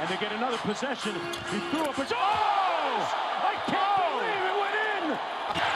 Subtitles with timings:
[0.00, 1.12] and they get another possession.
[1.52, 2.06] He threw up a...
[2.10, 3.04] Oh!
[3.44, 5.18] I can't believe it went in!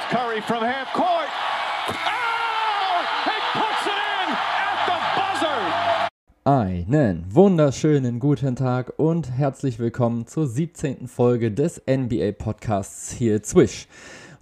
[0.09, 1.29] Curry from half court.
[1.89, 3.05] Oh!
[3.29, 6.09] He puts it in at the buzzer!
[6.47, 11.07] Einen wunderschönen guten Tag und herzlich willkommen zur 17.
[11.07, 13.89] Folge des NBA Podcasts hier Zwish.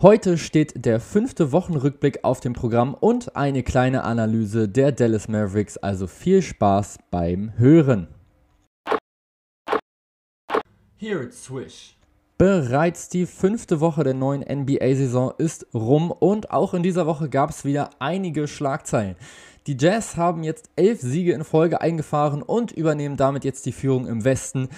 [0.01, 5.77] Heute steht der fünfte Wochenrückblick auf dem Programm und eine kleine Analyse der Dallas Mavericks,
[5.77, 8.07] also viel Spaß beim Hören.
[11.03, 11.97] Here at Swish.
[12.39, 17.51] Bereits die fünfte Woche der neuen NBA-Saison ist rum und auch in dieser Woche gab
[17.51, 19.17] es wieder einige Schlagzeilen.
[19.67, 24.07] Die Jazz haben jetzt elf Siege in Folge eingefahren und übernehmen damit jetzt die Führung
[24.07, 24.69] im Westen.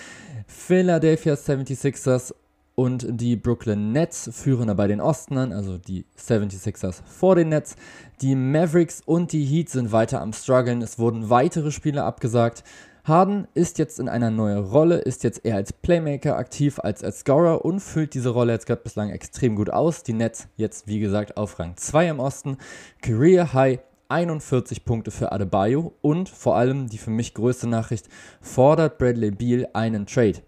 [0.47, 2.33] Philadelphia 76ers
[2.75, 7.77] und die Brooklyn Nets führen dabei den Osten an, also die 76ers vor den Nets.
[8.23, 10.81] Die Mavericks und die Heat sind weiter am struggeln.
[10.81, 12.65] Es wurden weitere Spiele abgesagt.
[13.05, 17.21] Harden ist jetzt in einer neuen Rolle, ist jetzt eher als Playmaker aktiv als als
[17.21, 20.05] Scorer und füllt diese Rolle jetzt gerade bislang extrem gut aus.
[20.05, 22.57] Die Nets jetzt, wie gesagt, auf Rang 2 im Osten.
[23.03, 28.09] Career High 41 Punkte für Adebayo und vor allem die für mich größte Nachricht,
[28.41, 30.39] fordert Bradley Beal einen Trade.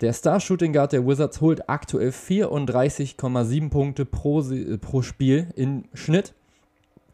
[0.00, 4.42] Der Star-Shooting Guard der Wizards holt aktuell 34,7 Punkte pro,
[4.80, 6.32] pro Spiel im Schnitt.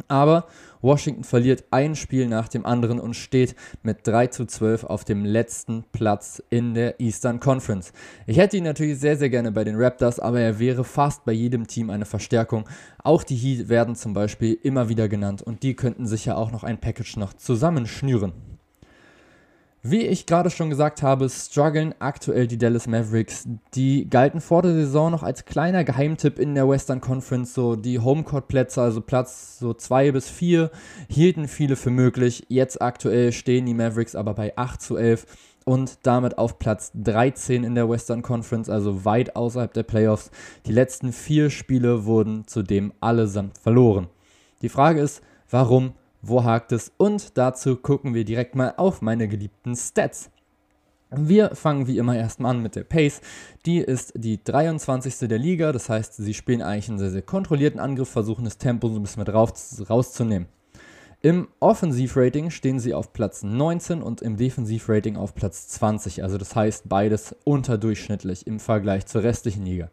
[0.08, 0.46] Aber
[0.82, 5.24] Washington verliert ein Spiel nach dem anderen und steht mit 3 zu 12 auf dem
[5.24, 7.92] letzten Platz in der Eastern Conference.
[8.26, 11.32] Ich hätte ihn natürlich sehr, sehr gerne bei den Raptors, aber er wäre fast bei
[11.32, 12.68] jedem Team eine Verstärkung.
[13.02, 16.52] Auch die Heat werden zum Beispiel immer wieder genannt und die könnten sich ja auch
[16.52, 18.53] noch ein Package noch zusammenschnüren.
[19.86, 23.46] Wie ich gerade schon gesagt habe, strugglen aktuell die Dallas Mavericks.
[23.74, 27.52] Die galten vor der Saison noch als kleiner Geheimtipp in der Western Conference.
[27.52, 30.70] So die Homecourt-Plätze, also Platz so 2 bis 4,
[31.10, 32.46] hielten viele für möglich.
[32.48, 35.26] Jetzt aktuell stehen die Mavericks aber bei 8 zu 11
[35.66, 40.30] und damit auf Platz 13 in der Western Conference, also weit außerhalb der Playoffs.
[40.64, 44.06] Die letzten vier Spiele wurden zudem allesamt verloren.
[44.62, 45.20] Die Frage ist,
[45.50, 45.92] warum
[46.28, 50.30] wo hakt es und dazu gucken wir direkt mal auf meine geliebten Stats.
[51.10, 53.20] Wir fangen wie immer erstmal an mit der Pace.
[53.66, 55.28] Die ist die 23.
[55.28, 58.88] der Liga, das heißt, sie spielen eigentlich einen sehr, sehr kontrollierten Angriff, versuchen das Tempo
[58.88, 60.48] so ein bisschen mit rauszunehmen.
[61.24, 66.22] Im Offensivrating stehen sie auf Platz 19 und im Defensivrating auf Platz 20.
[66.22, 69.90] Also das heißt beides unterdurchschnittlich im Vergleich zur restlichen Liga.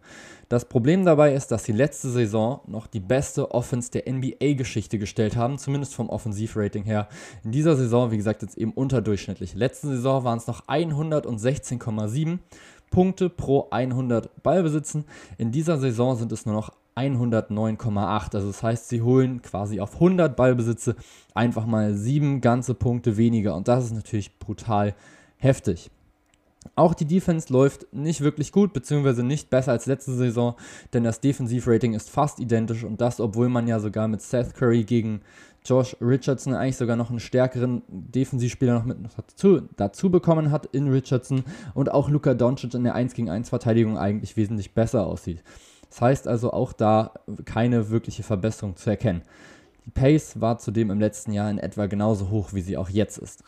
[0.49, 5.37] Das Problem dabei ist, dass sie letzte Saison noch die beste Offense der NBA-Geschichte gestellt
[5.37, 7.07] haben, zumindest vom Offensivrating her.
[7.45, 9.53] In dieser Saison, wie gesagt, jetzt eben unterdurchschnittlich.
[9.55, 12.39] Letzte Saison waren es noch 116,7
[12.89, 15.05] Punkte pro 100 Ballbesitzen.
[15.37, 18.35] In dieser Saison sind es nur noch 109,8.
[18.35, 20.95] Also das heißt, sie holen quasi auf 100 Ballbesitze
[21.33, 23.55] einfach mal sieben ganze Punkte weniger.
[23.55, 24.95] Und das ist natürlich brutal
[25.37, 25.91] heftig.
[26.75, 30.55] Auch die Defense läuft nicht wirklich gut, beziehungsweise nicht besser als letzte Saison,
[30.93, 34.83] denn das Defensivrating ist fast identisch und das, obwohl man ja sogar mit Seth Curry
[34.83, 35.21] gegen
[35.65, 40.87] Josh Richardson eigentlich sogar noch einen stärkeren Defensivspieler noch mit dazu, dazu bekommen hat in
[40.87, 45.43] Richardson und auch Luka Doncic in der 1 gegen 1 Verteidigung eigentlich wesentlich besser aussieht.
[45.91, 47.13] Das heißt also auch da
[47.45, 49.21] keine wirkliche Verbesserung zu erkennen.
[49.85, 53.17] Die Pace war zudem im letzten Jahr in etwa genauso hoch, wie sie auch jetzt
[53.17, 53.43] ist.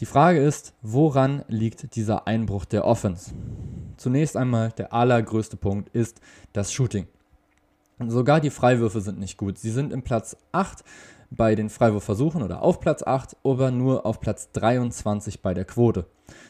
[0.00, 3.32] Die Frage ist, woran liegt dieser Einbruch der Offense?
[3.96, 6.20] Zunächst einmal der allergrößte Punkt ist
[6.52, 7.06] das Shooting.
[8.10, 9.58] Sogar die Freiwürfe sind nicht gut.
[9.58, 10.84] Sie sind im Platz 8
[11.30, 16.06] bei den Freiwurfversuchen oder auf Platz 8, aber nur auf Platz 23 bei der Quote.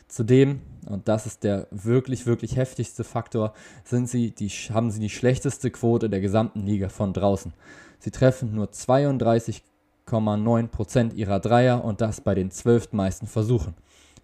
[0.08, 3.54] Zudem, und das ist der wirklich, wirklich heftigste Faktor,
[3.84, 7.52] sind sie die, haben sie die schlechteste Quote der gesamten Liga von draußen.
[7.98, 13.74] Sie treffen nur 32,9% ihrer Dreier und das bei den zwölftmeisten Versuchen.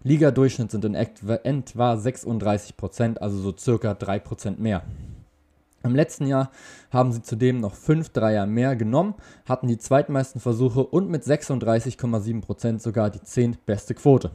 [0.03, 4.83] Liga-Durchschnitt sind in etwa 36%, also so circa 3% mehr.
[5.83, 6.51] Im letzten Jahr
[6.91, 9.15] haben sie zudem noch 5 Dreier mehr genommen,
[9.47, 13.57] hatten die zweitmeisten Versuche und mit 36,7% sogar die 10.
[13.65, 14.31] beste Quote.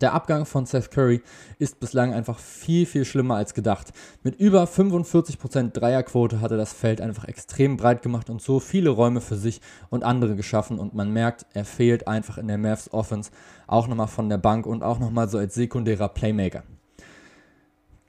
[0.00, 1.22] Der Abgang von Seth Curry
[1.58, 3.94] ist bislang einfach viel, viel schlimmer als gedacht.
[4.22, 8.90] Mit über 45% Dreierquote hat er das Feld einfach extrem breit gemacht und so viele
[8.90, 12.92] Räume für sich und andere geschaffen und man merkt, er fehlt einfach in der Mavs
[12.92, 13.30] Offense
[13.66, 16.62] auch nochmal von der Bank und auch nochmal so als sekundärer Playmaker.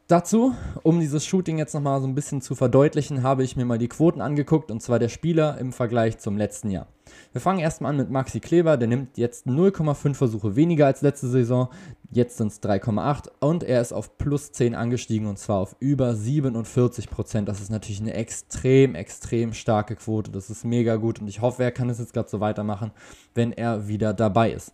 [0.07, 3.77] Dazu, um dieses Shooting jetzt nochmal so ein bisschen zu verdeutlichen, habe ich mir mal
[3.77, 6.87] die Quoten angeguckt und zwar der Spieler im Vergleich zum letzten Jahr.
[7.33, 11.27] Wir fangen erstmal an mit Maxi Kleber, der nimmt jetzt 0,5 Versuche weniger als letzte
[11.27, 11.67] Saison,
[12.09, 16.15] jetzt sind es 3,8 und er ist auf plus 10 angestiegen und zwar auf über
[16.15, 17.49] 47 Prozent.
[17.49, 21.63] Das ist natürlich eine extrem, extrem starke Quote, das ist mega gut und ich hoffe,
[21.63, 22.91] er kann es jetzt gerade so weitermachen,
[23.35, 24.71] wenn er wieder dabei ist.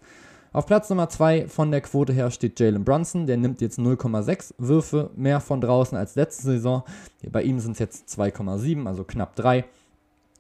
[0.54, 3.26] Auf Platz Nummer 2 von der Quote her steht Jalen Brunson.
[3.26, 6.84] Der nimmt jetzt 0,6 Würfe mehr von draußen als letzte Saison.
[7.32, 9.66] Bei ihm sind es jetzt 2,7, also knapp 3.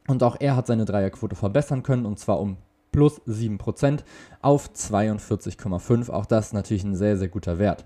[0.08, 2.58] Und auch er hat seine Dreierquote verbessern können und zwar um
[2.92, 4.04] plus 7%
[4.44, 6.12] auf 42,5.
[6.12, 7.86] Auch das ist natürlich ein sehr, sehr guter Wert.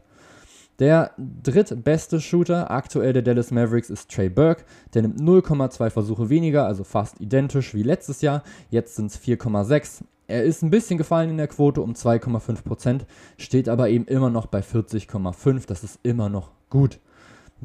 [0.80, 4.66] Der drittbeste Shooter aktuell der Dallas Mavericks ist Trey Burke.
[4.94, 8.44] Der nimmt 0,2 Versuche weniger, also fast identisch wie letztes Jahr.
[8.70, 10.04] Jetzt sind es 4,6.
[10.28, 13.02] Er ist ein bisschen gefallen in der Quote um 2,5%,
[13.38, 15.66] steht aber eben immer noch bei 40,5.
[15.68, 17.00] Das ist immer noch gut.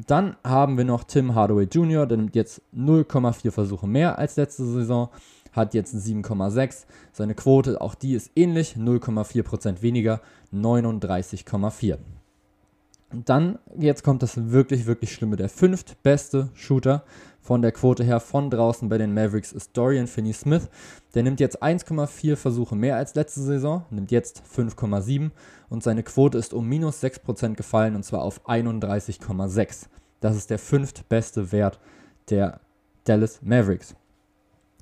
[0.07, 4.65] Dann haben wir noch Tim Hardaway Jr., der nimmt jetzt 0,4 Versuche mehr als letzte
[4.65, 5.09] Saison,
[5.51, 6.85] hat jetzt 7,6.
[7.11, 10.21] Seine Quote, auch die ist ähnlich, 0,4% weniger,
[10.53, 11.97] 39,4.
[13.11, 15.35] Und dann, jetzt kommt das wirklich, wirklich Schlimme.
[15.35, 17.03] Der fünftbeste Shooter
[17.43, 20.69] von der Quote her von draußen bei den Mavericks ist Dorian Finney-Smith.
[21.13, 25.29] Der nimmt jetzt 1,4 Versuche mehr als letzte Saison, nimmt jetzt 5,7
[25.69, 29.87] und seine Quote ist um minus 6% gefallen und zwar auf 31,6.
[30.21, 31.79] Das ist der fünftbeste Wert
[32.29, 32.61] der
[33.03, 33.93] Dallas Mavericks.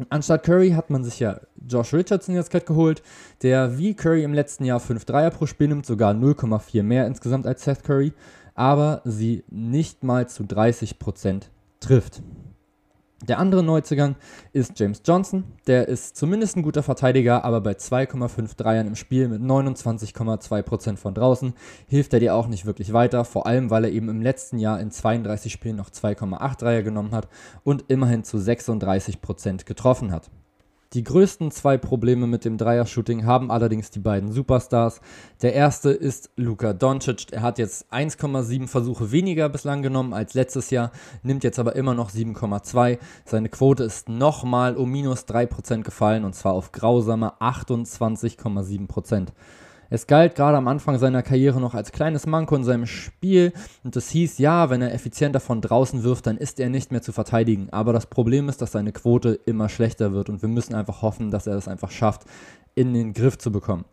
[0.10, 3.02] Anstatt Curry hat man sich ja Josh Richardson jetzt gerade geholt,
[3.42, 7.48] der wie Curry im letzten Jahr 5 Dreier pro Spiel nimmt, sogar 0,4 mehr insgesamt
[7.48, 8.14] als Seth Curry,
[8.54, 11.44] aber sie nicht mal zu 30%
[11.80, 12.22] trifft.
[13.28, 14.16] Der andere Neuzugang
[14.52, 15.44] ist James Johnson.
[15.68, 21.14] Der ist zumindest ein guter Verteidiger, aber bei 2,5 Dreiern im Spiel mit 29,2% von
[21.14, 21.54] draußen
[21.88, 23.24] hilft er dir auch nicht wirklich weiter.
[23.24, 27.12] Vor allem, weil er eben im letzten Jahr in 32 Spielen noch 2,8 Dreier genommen
[27.12, 27.28] hat
[27.64, 30.32] und immerhin zu 36% getroffen hat.
[30.94, 35.00] Die größten zwei Probleme mit dem Dreier-Shooting haben allerdings die beiden Superstars.
[35.42, 37.32] Der erste ist Luka Doncic.
[37.32, 40.92] Er hat jetzt 1,7 Versuche weniger bislang genommen als letztes Jahr,
[41.24, 43.00] nimmt jetzt aber immer noch 7,2.
[43.24, 49.28] Seine Quote ist nochmal um minus 3% gefallen und zwar auf grausame 28,7%.
[49.94, 53.52] Es galt gerade am Anfang seiner Karriere noch als kleines Manko in seinem Spiel
[53.84, 57.02] und es hieß, ja, wenn er effizienter von draußen wirft, dann ist er nicht mehr
[57.02, 57.68] zu verteidigen.
[57.72, 61.30] Aber das Problem ist, dass seine Quote immer schlechter wird und wir müssen einfach hoffen,
[61.30, 62.22] dass er das einfach schafft,
[62.74, 63.84] in den Griff zu bekommen.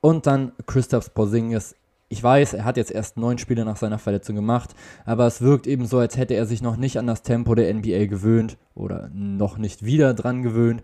[0.00, 1.76] Und dann Christoph Porzingis.
[2.08, 5.68] Ich weiß, er hat jetzt erst neun Spiele nach seiner Verletzung gemacht, aber es wirkt
[5.68, 9.10] eben so, als hätte er sich noch nicht an das Tempo der NBA gewöhnt oder
[9.12, 10.82] noch nicht wieder dran gewöhnt.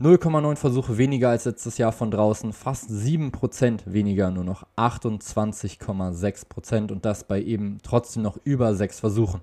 [0.00, 7.04] 0,9 Versuche weniger als letztes Jahr von draußen, fast 7% weniger, nur noch 28,6% und
[7.04, 9.42] das bei eben trotzdem noch über 6 Versuchen.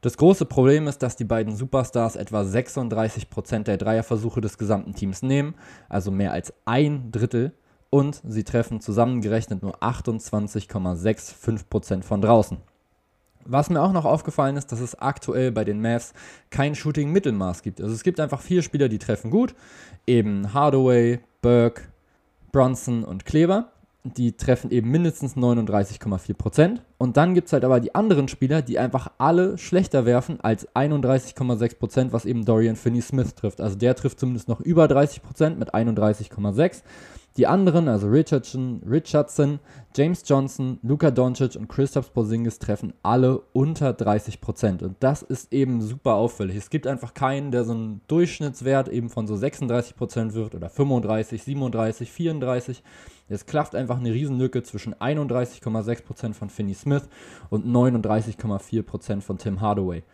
[0.00, 5.22] Das große Problem ist, dass die beiden Superstars etwa 36% der Dreierversuche des gesamten Teams
[5.22, 5.56] nehmen,
[5.88, 7.52] also mehr als ein Drittel,
[7.90, 12.58] und sie treffen zusammengerechnet nur 28,65% von draußen.
[13.46, 16.12] Was mir auch noch aufgefallen ist, dass es aktuell bei den Mavs
[16.50, 17.80] kein Shooting-Mittelmaß gibt.
[17.80, 19.54] Also es gibt einfach vier Spieler, die treffen gut.
[20.06, 21.82] Eben Hardaway, Burke,
[22.52, 23.70] Bronson und Kleber.
[24.04, 26.80] Die treffen eben mindestens 39,4%.
[26.98, 30.68] Und dann gibt es halt aber die anderen Spieler, die einfach alle schlechter werfen als
[30.74, 33.62] 31,6%, was eben Dorian Finney-Smith trifft.
[33.62, 36.82] Also der trifft zumindest noch über 30% mit 31,6%.
[37.36, 39.58] Die anderen, also Richardson, Richardson,
[39.96, 44.84] James Johnson, Luka Doncic und Christoph Porzingis treffen alle unter 30%.
[44.84, 46.54] Und das ist eben super auffällig.
[46.54, 51.42] Es gibt einfach keinen, der so einen Durchschnittswert eben von so 36% wirft oder 35,
[51.42, 52.84] 37, 34.
[53.28, 57.08] Es klafft einfach eine Riesenlücke zwischen 31,6% von Finney Smith
[57.50, 60.04] und 39,4% von Tim Hardaway.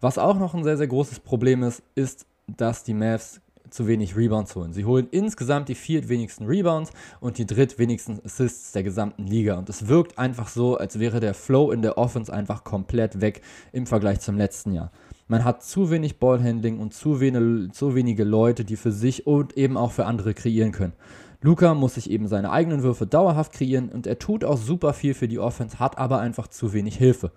[0.00, 4.16] Was auch noch ein sehr, sehr großes Problem ist, ist, dass die Mavs zu wenig
[4.16, 4.72] Rebounds holen.
[4.72, 9.58] Sie holen insgesamt die viertwenigsten Rebounds und die drittwenigsten Assists der gesamten Liga.
[9.58, 13.42] Und es wirkt einfach so, als wäre der Flow in der Offense einfach komplett weg
[13.72, 14.90] im Vergleich zum letzten Jahr.
[15.26, 19.56] Man hat zu wenig Ballhandling und zu, wenig, zu wenige Leute, die für sich und
[19.56, 20.94] eben auch für andere kreieren können.
[21.40, 25.14] Luca muss sich eben seine eigenen Würfe dauerhaft kreieren und er tut auch super viel
[25.14, 27.30] für die Offense, hat aber einfach zu wenig Hilfe.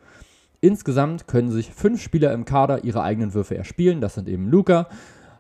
[0.59, 3.99] Insgesamt können sich fünf Spieler im Kader ihre eigenen Würfe erspielen.
[3.99, 4.87] Das sind eben Luca,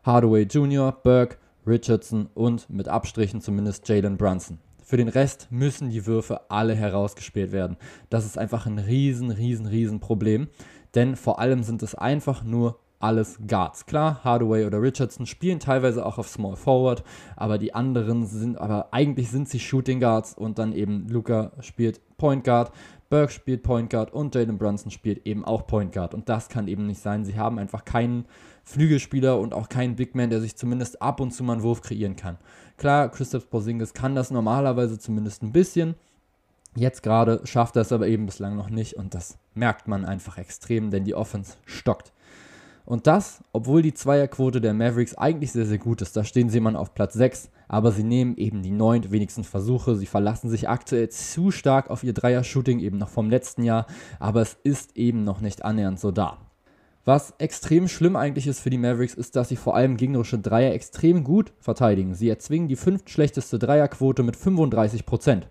[0.03, 4.57] Hardaway Jr., Burke, Richardson und mit Abstrichen zumindest Jalen Brunson.
[4.83, 7.77] Für den Rest müssen die Würfe alle herausgespielt werden.
[8.09, 10.49] Das ist einfach ein riesen, riesen, riesen Problem.
[10.95, 13.85] Denn vor allem sind es einfach nur alles Guards.
[13.85, 17.03] Klar, Hardaway oder Richardson spielen teilweise auch auf Small Forward,
[17.35, 22.01] aber die anderen sind, aber eigentlich sind sie Shooting Guards und dann eben Luca spielt
[22.17, 22.71] Point Guard,
[23.09, 26.13] Burke spielt Point Guard und Jalen Brunson spielt eben auch Point Guard.
[26.13, 27.25] Und das kann eben nicht sein.
[27.25, 28.25] Sie haben einfach keinen
[28.71, 31.81] Flügelspieler und auch keinen Big Man, der sich zumindest ab und zu mal einen Wurf
[31.81, 32.37] kreieren kann.
[32.77, 35.95] Klar, Christoph Porzingis kann das normalerweise zumindest ein bisschen.
[36.75, 40.37] Jetzt gerade schafft er es aber eben bislang noch nicht und das merkt man einfach
[40.37, 42.13] extrem, denn die Offense stockt.
[42.85, 46.15] Und das, obwohl die Zweierquote der Mavericks eigentlich sehr, sehr gut ist.
[46.17, 49.95] Da stehen sie mal auf Platz 6, aber sie nehmen eben die neun wenigsten Versuche.
[49.95, 53.85] Sie verlassen sich aktuell zu stark auf ihr Dreier-Shooting, eben noch vom letzten Jahr,
[54.19, 56.50] aber es ist eben noch nicht annähernd so da.
[57.03, 60.73] Was extrem schlimm eigentlich ist für die Mavericks, ist, dass sie vor allem gegnerische Dreier
[60.73, 62.13] extrem gut verteidigen.
[62.13, 65.43] Sie erzwingen die fünftschlechteste Dreierquote mit 35%.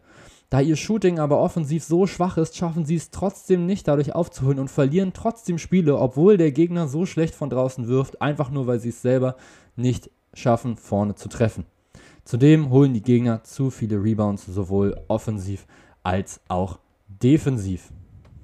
[0.49, 4.59] Da ihr Shooting aber offensiv so schwach ist, schaffen sie es trotzdem nicht dadurch aufzuholen
[4.59, 8.81] und verlieren trotzdem Spiele, obwohl der Gegner so schlecht von draußen wirft, einfach nur weil
[8.81, 9.37] sie es selber
[9.77, 11.67] nicht schaffen, vorne zu treffen.
[12.25, 15.67] Zudem holen die Gegner zu viele Rebounds, sowohl offensiv
[16.03, 16.79] als auch
[17.09, 17.91] defensiv.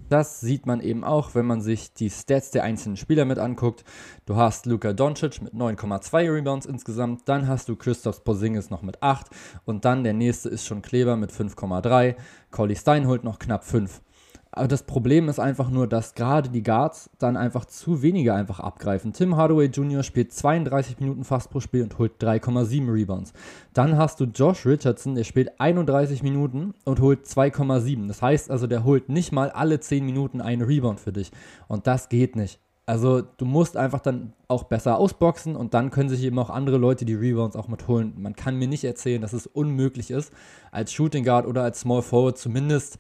[0.09, 3.85] Das sieht man eben auch, wenn man sich die Stats der einzelnen Spieler mit anguckt.
[4.25, 9.03] Du hast Luka Doncic mit 9,2 Rebounds insgesamt, dann hast du Christoph Porzingis noch mit
[9.03, 9.27] 8
[9.65, 12.15] und dann der nächste ist schon Kleber mit 5,3.
[12.53, 14.01] Collie Stein holt noch knapp 5.
[14.57, 18.59] Aber das Problem ist einfach nur, dass gerade die Guards dann einfach zu wenige einfach
[18.59, 19.13] abgreifen.
[19.13, 20.03] Tim Hardaway Jr.
[20.03, 23.35] spielt 32 Minuten fast pro Spiel und holt 3,7 Rebounds.
[23.75, 28.09] Dann hast du Josh Richardson, der spielt 31 Minuten und holt 2,7.
[28.09, 31.33] Das heißt also, der holt nicht mal alle 10 Minuten einen Rebound für dich.
[31.69, 32.59] Und das geht nicht.
[32.87, 36.79] Also du musst einfach dann auch besser ausboxen und dann können sich eben auch andere
[36.79, 38.15] Leute die Rebounds auch mit holen.
[38.17, 40.33] Man kann mir nicht erzählen, dass es unmöglich ist,
[40.71, 42.99] als Shooting Guard oder als Small Forward zumindest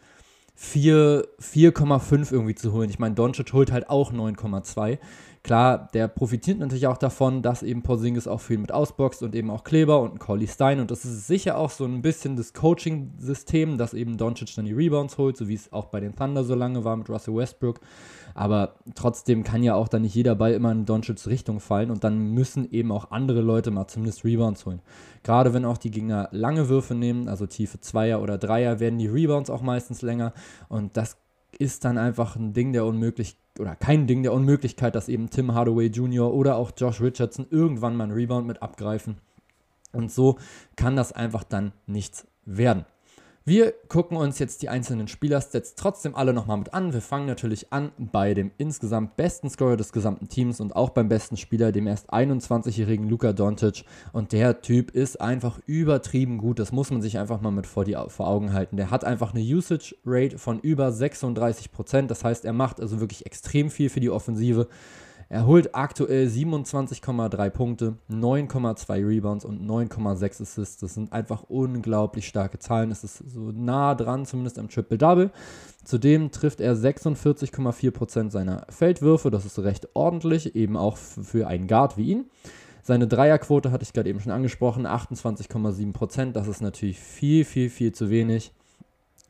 [0.59, 2.89] 4,5 irgendwie zu holen.
[2.89, 4.99] Ich meine, Doncic holt halt auch 9,2.
[5.43, 9.49] Klar, der profitiert natürlich auch davon, dass eben Porzingis auch viel mit ausboxt und eben
[9.51, 10.81] auch Kleber und Collie Stein.
[10.81, 14.73] Und das ist sicher auch so ein bisschen das Coaching-System, dass eben Doncic dann die
[14.73, 17.79] Rebounds holt, so wie es auch bei den Thunder so lange war mit Russell Westbrook.
[18.37, 22.05] Aber trotzdem kann ja auch dann nicht jeder Ball immer in Doncic's Richtung fallen und
[22.05, 24.83] dann müssen eben auch andere Leute mal zumindest Rebounds holen.
[25.23, 29.07] Gerade wenn auch die Gegner lange Würfe nehmen, also tiefe Zweier oder Dreier, werden die
[29.07, 30.35] Rebounds auch meistens länger
[30.69, 31.17] und das
[31.59, 35.55] ist dann einfach ein Ding der Unmöglichkeit oder kein Ding der Unmöglichkeit, dass eben Tim
[35.55, 36.35] Hardaway Jr.
[36.35, 39.17] oder auch Josh Richardson irgendwann mal einen Rebound mit abgreifen.
[39.93, 40.37] Und so
[40.77, 42.85] kann das einfach dann nichts werden.
[43.49, 46.93] Wir gucken uns jetzt die einzelnen Spielerstats trotzdem alle nochmal mit an.
[46.93, 51.09] Wir fangen natürlich an bei dem insgesamt besten Scorer des gesamten Teams und auch beim
[51.09, 53.85] besten Spieler, dem erst 21-jährigen Luka Doncic.
[54.13, 56.59] Und der Typ ist einfach übertrieben gut.
[56.59, 58.77] Das muss man sich einfach mal mit vor, die, vor Augen halten.
[58.77, 62.09] Der hat einfach eine Usage Rate von über 36%.
[62.09, 64.67] Das heißt, er macht also wirklich extrem viel für die Offensive.
[65.29, 70.79] Er holt aktuell 27,3 Punkte, 9,2 Rebounds und 9,6 Assists.
[70.79, 72.93] Das sind einfach unglaublich starke Zahlen.
[72.93, 75.33] Es ist so nah dran, zumindest am Triple-Double.
[75.85, 79.31] Zudem trifft er 46,4% seiner Feldwürfe.
[79.31, 82.27] Das ist recht ordentlich, eben auch für einen Guard wie ihn.
[82.83, 86.31] Seine Dreierquote hatte ich gerade eben schon angesprochen, 28,7%.
[86.31, 88.53] Das ist natürlich viel, viel, viel zu wenig.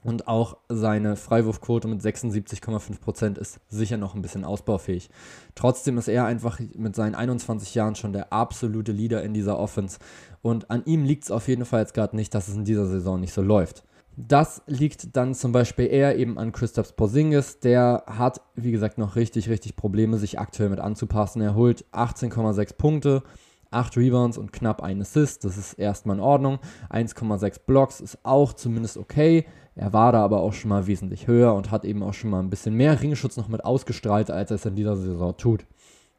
[0.06, 5.10] Und auch seine Freiwurfquote mit 76,5% ist sicher noch ein bisschen ausbaufähig.
[5.56, 9.98] Trotzdem ist er einfach mit seinen 21 Jahren schon der absolute Leader in dieser Offense.
[10.42, 12.86] Und an ihm liegt es auf jeden Fall jetzt gerade nicht, dass es in dieser
[12.86, 13.82] Saison nicht so läuft.
[14.16, 17.58] Das liegt dann zum Beispiel eher eben an Christoph Porzingis.
[17.58, 21.42] Der hat, wie gesagt, noch richtig, richtig Probleme, sich aktuell mit anzupassen.
[21.42, 23.24] Er holt 18,6 Punkte,
[23.72, 25.44] 8 Rebounds und knapp ein Assist.
[25.44, 26.60] Das ist erstmal in Ordnung.
[26.90, 29.46] 1,6 Blocks ist auch zumindest okay.
[29.76, 32.40] Er war da aber auch schon mal wesentlich höher und hat eben auch schon mal
[32.40, 35.66] ein bisschen mehr Ringschutz noch mit ausgestrahlt, als er es in dieser Saison tut.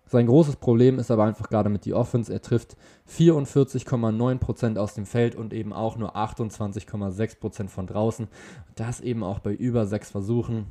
[0.05, 2.31] Sein großes Problem ist aber einfach gerade mit die Offense.
[2.31, 2.77] Er trifft
[3.09, 8.27] 44,9% aus dem Feld und eben auch nur 28,6% von draußen.
[8.75, 10.67] Das eben auch bei über sechs Versuchen.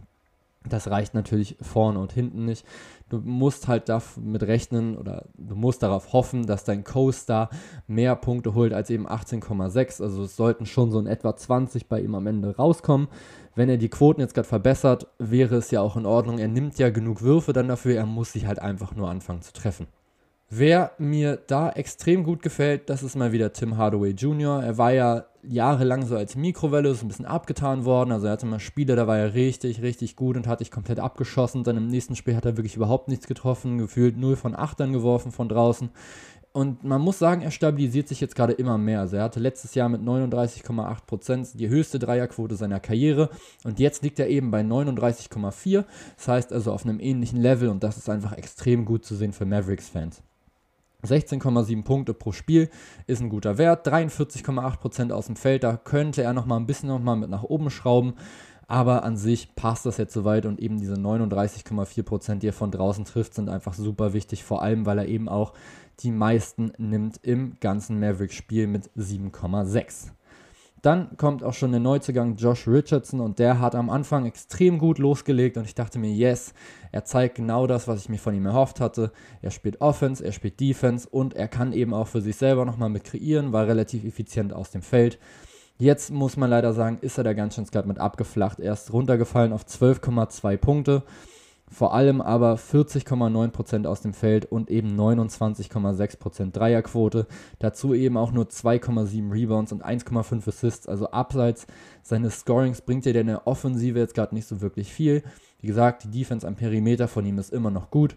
[0.68, 2.66] Das reicht natürlich vorne und hinten nicht.
[3.08, 7.50] Du musst halt damit rechnen oder du musst darauf hoffen, dass dein Co-Star
[7.86, 10.02] mehr Punkte holt als eben 18,6.
[10.02, 13.08] Also es sollten schon so in etwa 20 bei ihm am Ende rauskommen.
[13.54, 16.38] Wenn er die Quoten jetzt gerade verbessert, wäre es ja auch in Ordnung.
[16.38, 19.52] Er nimmt ja genug Würfe dann dafür, er muss sich halt einfach nur anfangen zu
[19.52, 19.86] treffen.
[20.48, 24.62] Wer mir da extrem gut gefällt, das ist mal wieder Tim Hardaway Jr.
[24.62, 28.12] Er war ja jahrelang so als Mikrowelle, so ein bisschen abgetan worden.
[28.12, 31.00] Also er hatte mal Spiele, da war er richtig, richtig gut und hat dich komplett
[31.00, 31.64] abgeschossen.
[31.64, 34.92] Dann im nächsten Spiel hat er wirklich überhaupt nichts getroffen, gefühlt 0 von 8 dann
[34.92, 35.90] geworfen von draußen.
[36.52, 39.00] Und man muss sagen, er stabilisiert sich jetzt gerade immer mehr.
[39.00, 43.30] Also er hatte letztes Jahr mit 39,8% die höchste Dreierquote seiner Karriere
[43.64, 45.84] und jetzt liegt er eben bei 39,4.
[46.16, 49.32] Das heißt also auf einem ähnlichen Level und das ist einfach extrem gut zu sehen
[49.32, 50.22] für Mavericks-Fans.
[51.06, 52.68] 16,7 Punkte pro Spiel
[53.06, 53.86] ist ein guter Wert.
[53.86, 57.44] 43,8% aus dem Feld, da könnte er noch mal ein bisschen noch mal mit nach
[57.44, 58.14] oben schrauben.
[58.68, 63.04] Aber an sich passt das jetzt soweit und eben diese 39,4%, die er von draußen
[63.04, 64.42] trifft, sind einfach super wichtig.
[64.42, 65.52] Vor allem, weil er eben auch
[66.00, 70.10] die meisten nimmt im ganzen Mavericks-Spiel mit 7,6.
[70.86, 74.98] Dann kommt auch schon der Neuzugang Josh Richardson und der hat am Anfang extrem gut
[74.98, 76.54] losgelegt und ich dachte mir, yes,
[76.92, 79.10] er zeigt genau das, was ich mir von ihm erhofft hatte.
[79.42, 82.88] Er spielt Offense, er spielt Defense und er kann eben auch für sich selber nochmal
[82.88, 85.18] mit kreieren, war relativ effizient aus dem Feld.
[85.76, 88.60] Jetzt muss man leider sagen, ist er da ganz schön mit abgeflacht.
[88.60, 91.02] Er ist runtergefallen auf 12,2 Punkte
[91.68, 97.26] vor allem aber 40,9% aus dem Feld und eben 29,6% Dreierquote.
[97.58, 100.86] Dazu eben auch nur 2,7 Rebounds und 1,5 Assists.
[100.86, 101.66] Also abseits
[102.02, 105.24] seines Scorings bringt er in der Offensive jetzt gerade nicht so wirklich viel.
[105.60, 108.16] Wie gesagt, die Defense am Perimeter von ihm ist immer noch gut.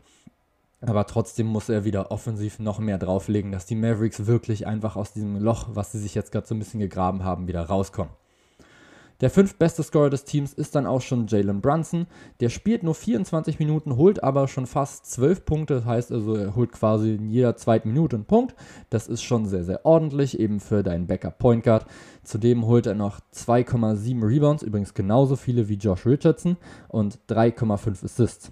[0.81, 5.11] Aber trotzdem muss er wieder offensiv noch mehr drauflegen, dass die Mavericks wirklich einfach aus
[5.11, 8.13] diesem Loch, was sie sich jetzt gerade so ein bisschen gegraben haben, wieder rauskommen.
[9.21, 12.07] Der fünftbeste Scorer des Teams ist dann auch schon Jalen Brunson.
[12.39, 15.73] Der spielt nur 24 Minuten, holt aber schon fast 12 Punkte.
[15.75, 18.55] Das heißt also, er holt quasi in jeder zweiten Minute einen Punkt.
[18.89, 21.85] Das ist schon sehr, sehr ordentlich, eben für deinen Backup Point Guard.
[22.23, 26.55] Zudem holt er noch 2,7 Rebounds, übrigens genauso viele wie Josh Richardson
[26.87, 28.51] und 3,5 Assists.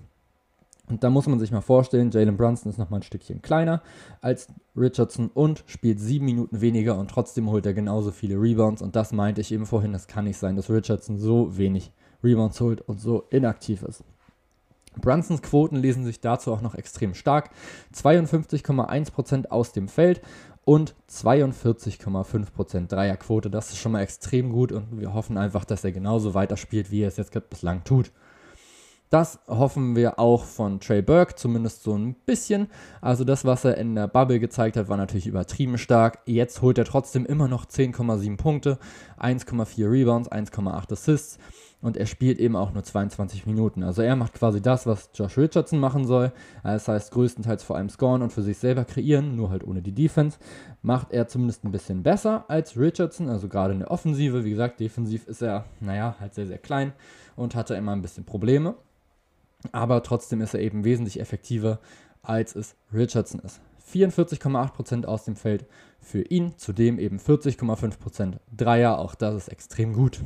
[0.89, 3.81] Und da muss man sich mal vorstellen, Jalen Brunson ist nochmal ein Stückchen kleiner
[4.21, 8.81] als Richardson und spielt sieben Minuten weniger und trotzdem holt er genauso viele Rebounds.
[8.81, 11.91] Und das meinte ich eben vorhin, das kann nicht sein, dass Richardson so wenig
[12.23, 14.03] Rebounds holt und so inaktiv ist.
[14.99, 17.51] Brunsons Quoten lesen sich dazu auch noch extrem stark.
[17.93, 20.21] 52,1% aus dem Feld
[20.65, 23.49] und 42,5% Dreierquote.
[23.49, 27.01] Das ist schon mal extrem gut und wir hoffen einfach, dass er genauso weiterspielt, wie
[27.01, 28.11] er es jetzt bislang tut.
[29.09, 32.67] Das hoffen wir auch von Trey Burke, zumindest so ein bisschen.
[32.99, 36.19] Also das, was er in der Bubble gezeigt hat, war natürlich übertrieben stark.
[36.25, 38.79] Jetzt holt er trotzdem immer noch 10,7 Punkte,
[39.17, 41.39] 1,4 Rebounds, 1,8 Assists
[41.79, 43.81] und er spielt eben auch nur 22 Minuten.
[43.81, 46.33] Also er macht quasi das, was Josh Richardson machen soll.
[46.63, 49.93] Das heißt größtenteils vor allem scoren und für sich selber kreieren, nur halt ohne die
[49.93, 50.37] Defense.
[50.81, 54.43] Macht er zumindest ein bisschen besser als Richardson, also gerade in der Offensive.
[54.43, 56.91] Wie gesagt, defensiv ist er, naja, halt sehr, sehr klein
[57.37, 58.75] und hatte immer ein bisschen Probleme
[59.71, 61.79] aber trotzdem ist er eben wesentlich effektiver,
[62.21, 63.61] als es Richardson ist.
[63.91, 65.65] 44,8% aus dem Feld
[65.99, 70.21] für ihn, zudem eben 40,5% Dreier, auch das ist extrem gut.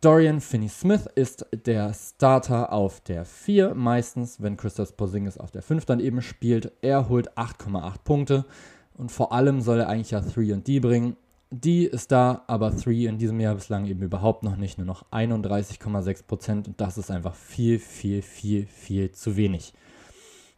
[0.00, 5.84] Dorian Finney-Smith ist der Starter auf der 4, meistens, wenn Christoph Porzingis auf der 5
[5.84, 6.72] dann eben spielt.
[6.80, 8.44] Er holt 8,8 Punkte
[8.94, 11.16] und vor allem soll er eigentlich ja 3 und D bringen.
[11.50, 15.04] Die ist da, aber 3 in diesem Jahr bislang eben überhaupt noch nicht, nur noch
[15.12, 19.72] 31,6% und das ist einfach viel, viel, viel, viel zu wenig.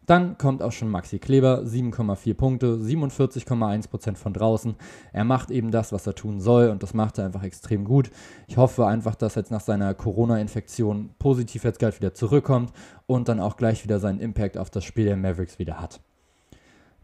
[0.07, 4.77] Dann kommt auch schon Maxi Kleber, 7,4 Punkte, 47,1% von draußen.
[5.12, 8.11] Er macht eben das, was er tun soll und das macht er einfach extrem gut.
[8.46, 12.72] Ich hoffe einfach, dass er jetzt nach seiner Corona-Infektion positiv jetzt gleich wieder zurückkommt
[13.07, 16.01] und dann auch gleich wieder seinen Impact auf das Spiel der Mavericks wieder hat.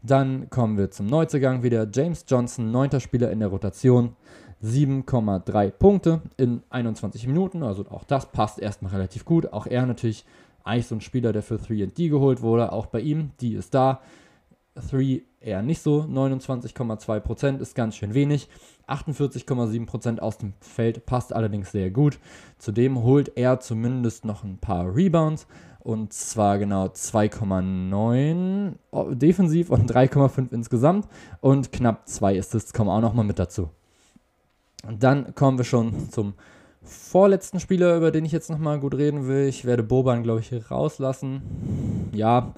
[0.07, 1.89] Dann kommen wir zum Neuzugang wieder.
[1.91, 4.17] James Johnson, neunter Spieler in der Rotation.
[4.63, 7.63] 7,3 Punkte in 21 Minuten.
[7.63, 9.55] Also auch das passt erstmal relativ gut.
[9.55, 10.27] Auch er natürlich
[10.63, 12.71] eigentlich so ein Spieler, der für 3D geholt wurde.
[12.73, 14.03] Auch bei ihm, die ist da.
[14.75, 16.03] 3 eher nicht so.
[16.03, 18.51] 29,2% ist ganz schön wenig.
[18.87, 22.19] 48,7% aus dem Feld passt allerdings sehr gut.
[22.59, 25.47] Zudem holt er zumindest noch ein paar Rebounds
[25.85, 31.07] und zwar genau 2,9 defensiv und 3,5 insgesamt.
[31.41, 33.71] Und knapp 2 Assists kommen auch nochmal mit dazu.
[34.87, 36.35] Und dann kommen wir schon zum
[36.83, 39.47] vorletzten Spieler, über den ich jetzt nochmal gut reden will.
[39.47, 42.11] Ich werde Boban, glaube ich, rauslassen.
[42.13, 42.55] Ja,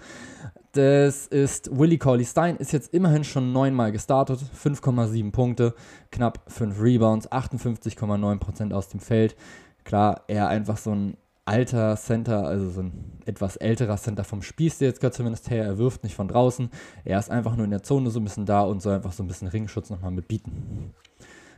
[0.72, 5.74] das ist Willie Cauley Stein, ist jetzt immerhin schon neunmal gestartet, 5,7 Punkte,
[6.10, 9.36] knapp 5 Rebounds, 58,9% aus dem Feld.
[9.84, 12.92] Klar, er einfach so ein alter Center, also so ein
[13.24, 15.64] etwas älterer Center vom Spielstil jetzt gerade zumindest her.
[15.64, 16.70] Er wirft nicht von draußen.
[17.04, 19.22] Er ist einfach nur in der Zone so ein bisschen da und soll einfach so
[19.22, 20.92] ein bisschen Ringschutz nochmal mitbieten.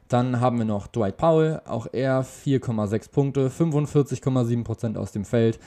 [0.09, 5.59] Dann haben wir noch Dwight Powell, auch er 4,6 Punkte, 45,7% aus dem Feld.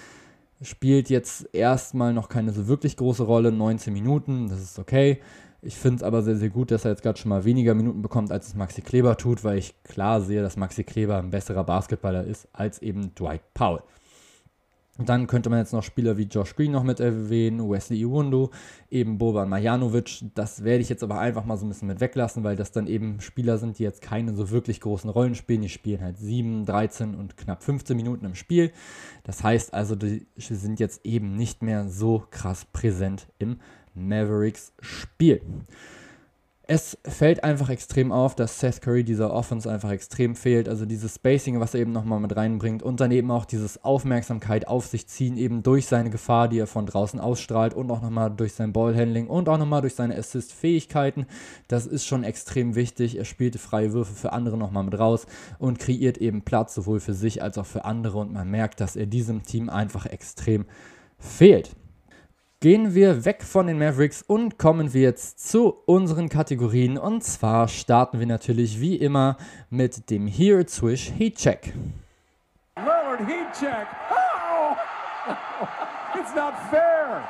[0.64, 5.20] Spielt jetzt erstmal noch keine so wirklich große Rolle, 19 Minuten, das ist okay.
[5.64, 8.02] Ich finde es aber sehr, sehr gut, dass er jetzt gerade schon mal weniger Minuten
[8.02, 11.64] bekommt, als es Maxi Kleber tut, weil ich klar sehe, dass Maxi Kleber ein besserer
[11.64, 13.84] Basketballer ist als eben Dwight Powell.
[14.98, 18.52] Dann könnte man jetzt noch Spieler wie Josh Green noch mit erwähnen, Wesley Iwundo,
[18.90, 20.26] eben Boban Marjanovic.
[20.36, 22.88] Das werde ich jetzt aber einfach mal so ein bisschen mit weglassen, weil das dann
[22.88, 25.62] eben Spieler sind, die jetzt keine so wirklich großen Rollen spielen.
[25.62, 28.72] Die spielen halt 7, 13 und knapp 15 Minuten im Spiel.
[29.24, 33.60] Das heißt also, die sind jetzt eben nicht mehr so krass präsent im
[33.94, 35.42] Mavericks Spiel.
[36.74, 40.70] Es fällt einfach extrem auf, dass Seth Curry dieser Offense einfach extrem fehlt.
[40.70, 44.70] Also dieses Spacing, was er eben nochmal mit reinbringt und dann eben auch dieses Aufmerksamkeit
[44.70, 48.32] auf sich ziehen, eben durch seine Gefahr, die er von draußen ausstrahlt und auch nochmal
[48.32, 51.26] durch sein Ballhandling und auch nochmal durch seine Assist-Fähigkeiten.
[51.68, 53.18] Das ist schon extrem wichtig.
[53.18, 55.26] Er spielt freie Würfe für andere nochmal mit raus
[55.60, 58.96] und kreiert eben Platz sowohl für sich als auch für andere und man merkt, dass
[58.96, 60.64] er diesem Team einfach extrem
[61.20, 61.76] fehlt
[62.62, 67.00] gehen wir weg von den Mavericks und kommen wir jetzt zu unseren Kategorien.
[67.00, 69.36] Und zwar starten wir natürlich wie immer
[69.72, 71.74] mit dem Here Swish Heat Check.
[72.78, 73.88] Lillard Heat Check.
[74.12, 74.76] Oh!
[76.20, 77.24] It's not fair.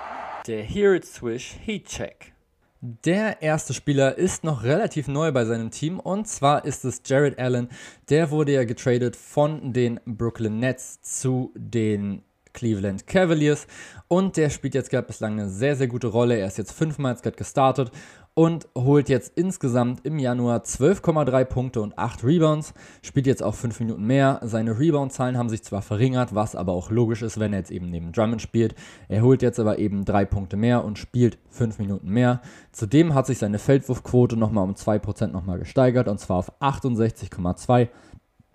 [0.45, 2.33] Der Here Swish Heat Check.
[2.81, 7.39] Der erste Spieler ist noch relativ neu bei seinem Team und zwar ist es Jared
[7.39, 7.69] Allen.
[8.09, 13.67] Der wurde ja getradet von den Brooklyn Nets zu den Cleveland Cavaliers
[14.07, 16.37] und der spielt jetzt gerade bislang eine sehr, sehr gute Rolle.
[16.37, 17.91] Er ist jetzt fünfmal jetzt gerade gestartet
[18.33, 22.73] und holt jetzt insgesamt im Januar 12,3 Punkte und 8 Rebounds.
[23.01, 24.39] Spielt jetzt auch 5 Minuten mehr.
[24.43, 27.89] Seine Rebound-Zahlen haben sich zwar verringert, was aber auch logisch ist, wenn er jetzt eben
[27.89, 28.75] neben Drummond spielt.
[29.09, 32.41] Er holt jetzt aber eben 3 Punkte mehr und spielt 5 Minuten mehr.
[32.71, 37.89] Zudem hat sich seine Feldwurfquote nochmal um 2% nochmal gesteigert und zwar auf 68,2.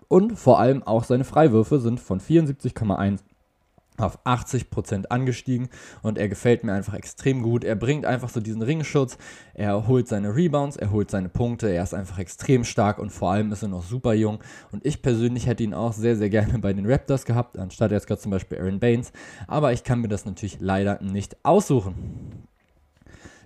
[0.07, 3.19] Und vor allem auch seine Freiwürfe sind von 74,1
[4.05, 5.69] auf 80% angestiegen
[6.01, 7.63] und er gefällt mir einfach extrem gut.
[7.63, 9.17] Er bringt einfach so diesen Ringschutz,
[9.53, 13.31] er holt seine Rebounds, er holt seine Punkte, er ist einfach extrem stark und vor
[13.31, 14.39] allem ist er noch super jung.
[14.71, 18.07] Und ich persönlich hätte ihn auch sehr, sehr gerne bei den Raptors gehabt, anstatt jetzt
[18.07, 19.11] gerade zum Beispiel Aaron Baines.
[19.47, 22.47] Aber ich kann mir das natürlich leider nicht aussuchen.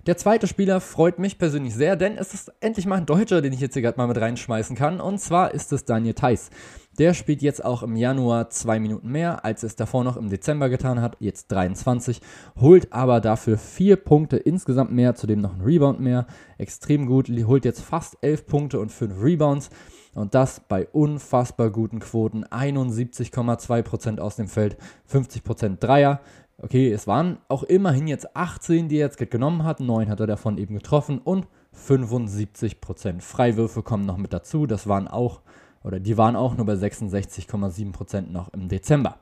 [0.06, 3.52] Der zweite Spieler freut mich persönlich sehr, denn es ist endlich mal ein Deutscher, den
[3.52, 5.00] ich jetzt hier gerade mal mit reinschmeißen kann.
[5.00, 6.50] Und zwar ist es Daniel Theiss.
[6.98, 10.68] Der spielt jetzt auch im Januar zwei Minuten mehr, als es davor noch im Dezember
[10.68, 12.20] getan hat, jetzt 23,
[12.60, 16.26] holt aber dafür vier Punkte insgesamt mehr, zudem noch ein Rebound mehr.
[16.58, 19.70] Extrem gut, holt jetzt fast elf Punkte und fünf Rebounds.
[20.14, 22.44] Und das bei unfassbar guten Quoten.
[22.44, 24.76] 71,2% aus dem Feld,
[25.10, 26.20] 50% Dreier.
[26.58, 29.80] Okay, es waren auch immerhin jetzt 18, die er jetzt genommen hat.
[29.80, 34.66] 9 hat er davon eben getroffen und 75% Freiwürfe kommen noch mit dazu.
[34.66, 35.40] Das waren auch
[35.84, 39.16] oder die waren auch nur bei 66,7% noch im Dezember.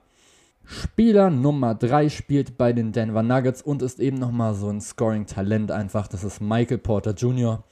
[0.65, 5.73] Spieler Nummer 3 spielt bei den Denver Nuggets und ist eben nochmal so ein Scoring-Talent
[5.73, 6.07] einfach.
[6.07, 7.65] Das ist Michael Porter Jr.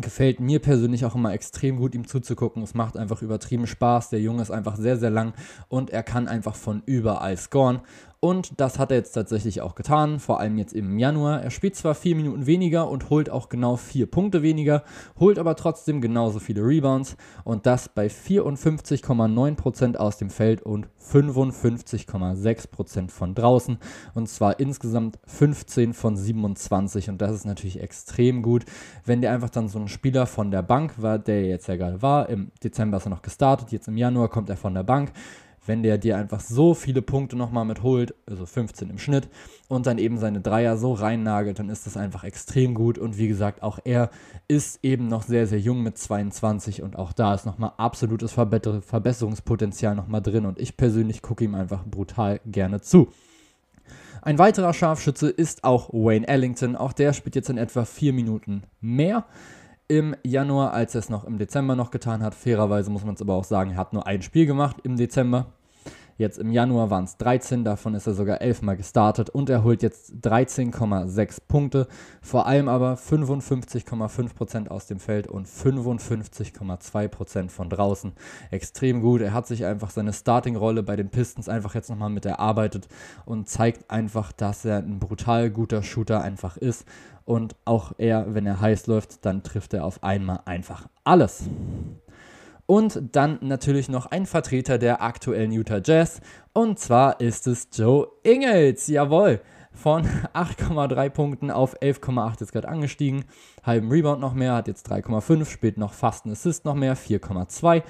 [0.00, 2.62] Gefällt mir persönlich auch immer extrem gut, ihm zuzugucken.
[2.62, 4.08] Es macht einfach übertrieben Spaß.
[4.08, 5.34] Der Junge ist einfach sehr, sehr lang
[5.68, 7.80] und er kann einfach von überall scoren.
[8.24, 11.42] Und das hat er jetzt tatsächlich auch getan, vor allem jetzt im Januar.
[11.42, 14.84] Er spielt zwar vier Minuten weniger und holt auch genau vier Punkte weniger,
[15.18, 23.10] holt aber trotzdem genauso viele Rebounds und das bei 54,9% aus dem Feld und 55,6%
[23.10, 23.78] von draußen.
[24.14, 28.66] Und zwar insgesamt 15 von 27 und das ist natürlich extrem gut,
[29.04, 32.02] wenn der einfach dann so ein Spieler von der Bank war, der jetzt ja gerade
[32.02, 32.28] war.
[32.28, 35.10] Im Dezember ist er noch gestartet, jetzt im Januar kommt er von der Bank
[35.66, 39.28] wenn der dir einfach so viele Punkte nochmal mitholt, also 15 im Schnitt,
[39.68, 42.98] und dann eben seine Dreier so reinnagelt, dann ist das einfach extrem gut.
[42.98, 44.10] Und wie gesagt, auch er
[44.48, 49.94] ist eben noch sehr, sehr jung mit 22 und auch da ist nochmal absolutes Verbesserungspotenzial
[49.94, 50.46] nochmal drin.
[50.46, 53.08] Und ich persönlich gucke ihm einfach brutal gerne zu.
[54.20, 56.76] Ein weiterer Scharfschütze ist auch Wayne Ellington.
[56.76, 59.24] Auch der spielt jetzt in etwa vier Minuten mehr
[59.88, 62.34] im Januar, als er es noch im Dezember noch getan hat.
[62.34, 65.46] Fairerweise muss man es aber auch sagen, er hat nur ein Spiel gemacht im Dezember.
[66.18, 69.64] Jetzt im Januar waren es 13, davon ist er sogar 11 Mal gestartet und er
[69.64, 71.88] holt jetzt 13,6 Punkte,
[72.20, 78.12] vor allem aber 55,5% aus dem Feld und 55,2% von draußen.
[78.50, 79.22] Extrem gut.
[79.22, 82.88] Er hat sich einfach seine Starting-Rolle bei den Pistons einfach jetzt nochmal mit erarbeitet
[83.24, 86.86] und zeigt einfach, dass er ein brutal guter Shooter einfach ist.
[87.24, 91.44] Und auch er, wenn er heiß läuft, dann trifft er auf einmal einfach alles.
[92.66, 96.20] Und dann natürlich noch ein Vertreter der aktuellen Utah Jazz.
[96.52, 98.86] Und zwar ist es Joe Ingles.
[98.86, 99.40] Jawohl.
[99.74, 103.24] Von 8,3 Punkten auf 11,8 jetzt gerade angestiegen.
[103.62, 107.82] Halben Rebound noch mehr, hat jetzt 3,5, spielt noch fast einen Assist noch mehr, 4,2.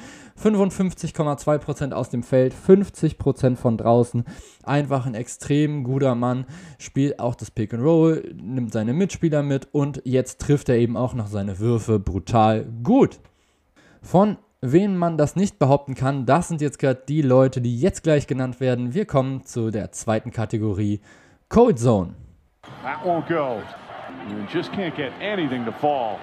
[0.42, 4.24] 55,2% aus dem Feld, 50% von draußen.
[4.64, 6.46] Einfach ein extrem guter Mann.
[6.78, 10.96] Spielt auch das Pick and Roll, nimmt seine Mitspieler mit und jetzt trifft er eben
[10.96, 13.20] auch noch seine Würfe brutal gut.
[14.00, 18.04] Von Wen man das nicht behaupten kann, das sind jetzt gerade die Leute, die jetzt
[18.04, 18.94] gleich genannt werden.
[18.94, 21.00] Wir kommen zu der zweiten Kategorie,
[21.52, 22.14] Cold Zone.
[22.82, 23.62] That won't go.
[24.30, 26.18] You just can't get anything to fall.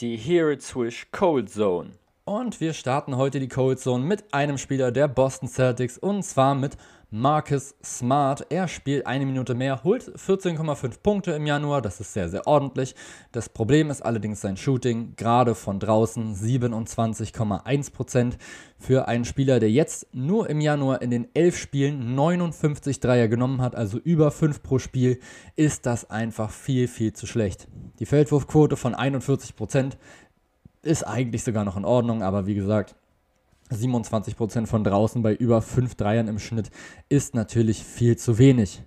[0.00, 1.90] Die Here It Swish Cold Zone.
[2.24, 6.54] Und wir starten heute die Cold Zone mit einem Spieler der Boston Celtics und zwar
[6.54, 6.78] mit
[7.12, 8.46] Marcus Smart.
[8.50, 11.82] Er spielt eine Minute mehr, holt 14,5 Punkte im Januar.
[11.82, 12.94] Das ist sehr, sehr ordentlich.
[13.32, 18.34] Das Problem ist allerdings sein Shooting, gerade von draußen 27,1%.
[18.78, 23.60] Für einen Spieler, der jetzt nur im Januar in den 11 Spielen 59 Dreier genommen
[23.60, 25.18] hat, also über 5 pro Spiel,
[25.56, 27.66] ist das einfach viel, viel zu schlecht.
[27.98, 29.96] Die Feldwurfquote von 41%
[30.82, 32.94] ist eigentlich sogar noch in Ordnung, aber wie gesagt,
[33.70, 36.70] 27% von draußen bei über 5 Dreiern im Schnitt
[37.08, 38.82] ist natürlich viel zu wenig.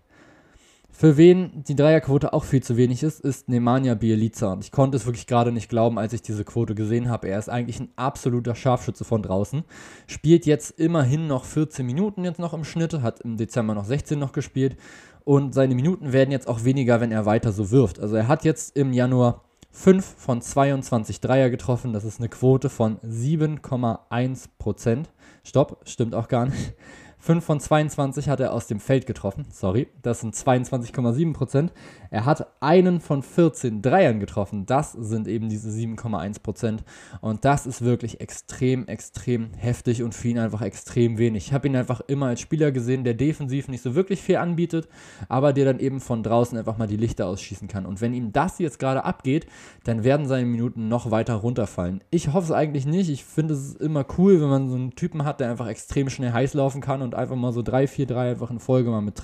[0.95, 4.53] Für wen die Dreierquote auch viel zu wenig ist, ist Nemanja Bielica.
[4.53, 7.29] Und ich konnte es wirklich gerade nicht glauben, als ich diese Quote gesehen habe.
[7.29, 9.63] Er ist eigentlich ein absoluter Scharfschütze von draußen.
[10.05, 14.19] Spielt jetzt immerhin noch 14 Minuten jetzt noch im Schnitt, hat im Dezember noch 16
[14.19, 14.77] noch gespielt.
[15.23, 17.99] Und seine Minuten werden jetzt auch weniger, wenn er weiter so wirft.
[17.99, 19.41] Also er hat jetzt im Januar
[19.73, 21.93] 5 von 22 Dreier getroffen.
[21.93, 25.09] Das ist eine Quote von 7,1 Prozent.
[25.43, 26.75] Stopp, stimmt auch gar nicht.
[27.23, 29.45] 5 von 22 hat er aus dem Feld getroffen.
[29.49, 31.71] Sorry, das sind 22,7 Prozent.
[32.11, 34.65] Er hat einen von 14 Dreiern getroffen.
[34.65, 36.83] Das sind eben diese 7,1 Prozent.
[37.21, 41.47] Und das ist wirklich extrem, extrem heftig und für ihn einfach extrem wenig.
[41.47, 44.89] Ich habe ihn einfach immer als Spieler gesehen, der defensiv nicht so wirklich viel anbietet,
[45.29, 47.85] aber der dann eben von draußen einfach mal die Lichter ausschießen kann.
[47.85, 49.47] Und wenn ihm das jetzt gerade abgeht,
[49.85, 52.03] dann werden seine Minuten noch weiter runterfallen.
[52.11, 53.09] Ich hoffe es eigentlich nicht.
[53.09, 56.33] Ich finde es immer cool, wenn man so einen Typen hat, der einfach extrem schnell
[56.33, 59.21] heiß laufen kann und einfach mal so 3, 4, 3 einfach in Folge mal mit.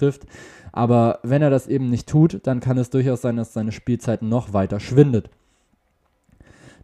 [0.71, 4.21] Aber wenn er das eben nicht tut, dann kann es durchaus sein, dass seine Spielzeit
[4.21, 5.30] noch weiter schwindet.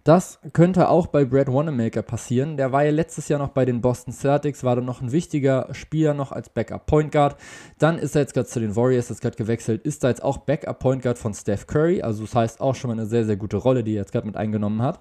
[0.06, 2.58] Das könnte auch bei Brad Wanamaker passieren.
[2.58, 5.68] Der war ja letztes Jahr noch bei den Boston Celtics, war dann noch ein wichtiger
[5.72, 7.38] Spieler noch als Backup Point Guard.
[7.80, 10.38] Dann ist er jetzt gerade zu den Warriors, ist gerade gewechselt, ist da jetzt auch
[10.38, 12.04] Backup Point Guard von Steph Curry.
[12.04, 14.28] Also das heißt auch schon mal eine sehr, sehr gute Rolle, die er jetzt gerade
[14.28, 15.00] mit eingenommen hat.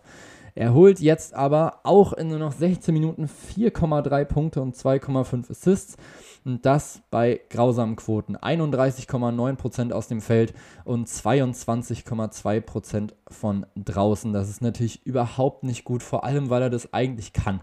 [0.57, 5.97] Er holt jetzt aber auch in nur noch 16 Minuten 4,3 Punkte und 2,5 Assists.
[6.45, 8.37] Und das bei grausamen Quoten.
[8.37, 10.53] 31,9% aus dem Feld
[10.85, 14.33] und 22,2% von draußen.
[14.33, 17.61] Das ist natürlich überhaupt nicht gut, vor allem weil er das eigentlich kann.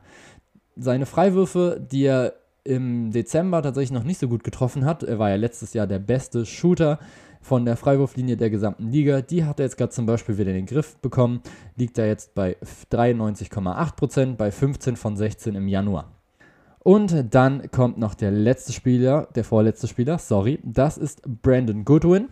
[0.75, 5.29] Seine Freiwürfe, die er im Dezember tatsächlich noch nicht so gut getroffen hat, er war
[5.29, 6.99] ja letztes Jahr der beste Shooter,
[7.41, 9.21] von der Freiwurflinie der gesamten Liga.
[9.21, 11.41] Die hat er jetzt gerade zum Beispiel wieder in den Griff bekommen.
[11.75, 12.55] Liegt da jetzt bei
[12.91, 16.11] 93,8%, bei 15 von 16 im Januar.
[16.79, 22.29] Und dann kommt noch der letzte Spieler, der vorletzte Spieler, sorry, das ist Brandon Goodwin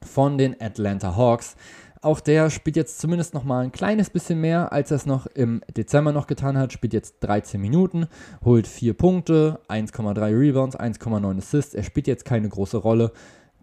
[0.00, 1.56] von den Atlanta Hawks.
[2.04, 5.24] Auch der spielt jetzt zumindest noch mal ein kleines bisschen mehr, als er es noch
[5.24, 6.70] im Dezember noch getan hat.
[6.70, 8.08] Spielt jetzt 13 Minuten,
[8.44, 11.72] holt 4 Punkte, 1,3 Rebounds, 1,9 Assists.
[11.72, 13.12] Er spielt jetzt keine große Rolle.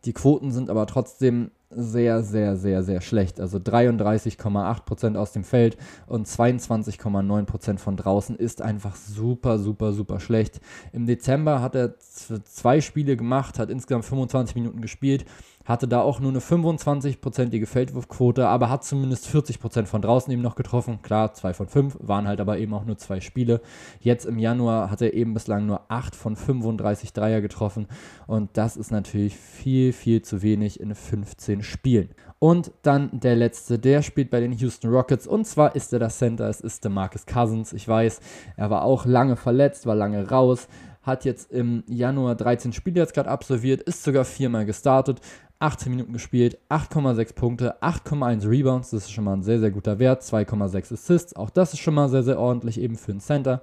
[0.06, 3.40] Die Quoten sind aber trotzdem sehr, sehr, sehr, sehr schlecht.
[3.40, 10.62] Also 33,8% aus dem Feld und 22,9% von draußen ist einfach super, super, super schlecht.
[10.92, 15.26] Im Dezember hat er zwei Spiele gemacht, hat insgesamt 25 Minuten gespielt,
[15.66, 20.56] hatte da auch nur eine 25-prozentige Feldwurfquote, aber hat zumindest 40% von draußen eben noch
[20.56, 21.02] getroffen.
[21.02, 23.62] Klar, zwei von fünf, waren halt aber eben auch nur zwei Spiele.
[24.00, 27.88] Jetzt im Januar hat er eben bislang nur 8 von 35 Dreier getroffen
[28.28, 32.10] und das ist natürlich viel, viel zu wenig in 15 Spielen.
[32.40, 36.18] Und dann der letzte, der spielt bei den Houston Rockets und zwar ist er das
[36.18, 37.72] Center, es ist der Marcus Cousins.
[37.74, 38.20] Ich weiß,
[38.58, 40.68] er war auch lange verletzt, war lange raus,
[41.04, 45.22] hat jetzt im Januar 13 Spiele jetzt gerade absolviert, ist sogar viermal gestartet,
[45.60, 50.00] 18 Minuten gespielt, 8,6 Punkte, 8,1 Rebounds, das ist schon mal ein sehr, sehr guter
[50.00, 53.62] Wert, 2,6 Assists, auch das ist schon mal sehr, sehr ordentlich eben für einen Center.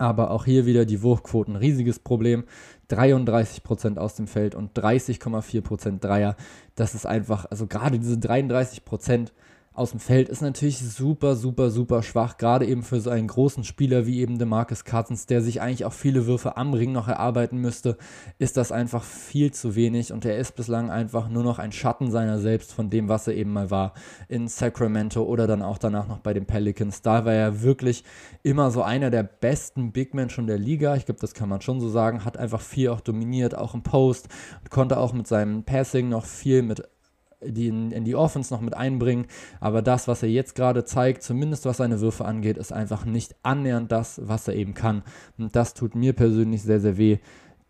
[0.00, 2.44] Aber auch hier wieder die Wurfquoten, riesiges Problem.
[2.90, 6.36] 33% aus dem Feld und 30,4% Dreier.
[6.74, 9.28] Das ist einfach, also gerade diese 33%,
[9.72, 13.62] aus dem Feld ist natürlich super, super, super schwach, gerade eben für so einen großen
[13.62, 17.58] Spieler wie eben DeMarcus Cousins, der sich eigentlich auch viele Würfe am Ring noch erarbeiten
[17.58, 17.96] müsste,
[18.38, 22.10] ist das einfach viel zu wenig und er ist bislang einfach nur noch ein Schatten
[22.10, 23.94] seiner selbst von dem, was er eben mal war
[24.28, 27.02] in Sacramento oder dann auch danach noch bei den Pelicans.
[27.02, 28.02] Da war er wirklich
[28.42, 31.60] immer so einer der besten Big Men schon der Liga, ich glaube, das kann man
[31.60, 34.28] schon so sagen, hat einfach viel auch dominiert, auch im Post
[34.60, 36.82] und konnte auch mit seinem Passing noch viel mit
[37.44, 39.26] die in, in, die Offense noch mit einbringen.
[39.60, 43.36] Aber das, was er jetzt gerade zeigt, zumindest was seine Würfe angeht, ist einfach nicht
[43.42, 45.02] annähernd das, was er eben kann.
[45.38, 47.18] Und das tut mir persönlich sehr, sehr weh.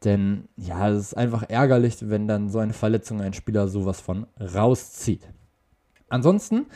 [0.04, 4.26] Denn ja, es ist einfach ärgerlich, wenn dann so eine Verletzung ein Spieler sowas von
[4.38, 5.28] rauszieht.
[6.10, 6.66] Ansonsten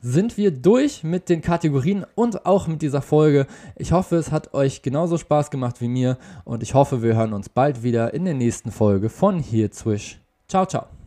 [0.00, 3.46] sind wir durch mit den Kategorien und auch mit dieser Folge.
[3.76, 7.32] Ich hoffe, es hat euch genauso Spaß gemacht wie mir und ich hoffe, wir hören
[7.32, 10.20] uns bald wieder in der nächsten Folge von Here Swish.
[10.48, 10.99] Ciao, ciao.